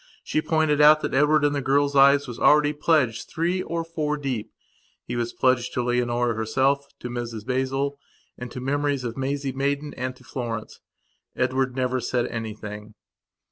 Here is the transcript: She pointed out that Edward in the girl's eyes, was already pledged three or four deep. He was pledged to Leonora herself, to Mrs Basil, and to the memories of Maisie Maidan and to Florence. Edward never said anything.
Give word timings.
She 0.23 0.41
pointed 0.41 0.81
out 0.81 1.01
that 1.01 1.13
Edward 1.13 1.45
in 1.45 1.53
the 1.53 1.61
girl's 1.61 1.95
eyes, 1.95 2.27
was 2.27 2.39
already 2.39 2.73
pledged 2.73 3.29
three 3.29 3.61
or 3.61 3.83
four 3.83 4.17
deep. 4.17 4.51
He 5.05 5.15
was 5.15 5.31
pledged 5.31 5.75
to 5.75 5.83
Leonora 5.83 6.33
herself, 6.33 6.87
to 7.01 7.07
Mrs 7.07 7.45
Basil, 7.45 7.99
and 8.35 8.49
to 8.49 8.59
the 8.59 8.65
memories 8.65 9.03
of 9.03 9.15
Maisie 9.15 9.51
Maidan 9.51 9.93
and 9.93 10.15
to 10.15 10.23
Florence. 10.23 10.79
Edward 11.35 11.75
never 11.75 11.99
said 11.99 12.25
anything. 12.25 12.95